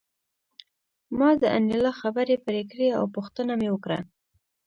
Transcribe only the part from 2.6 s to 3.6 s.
کړې او پوښتنه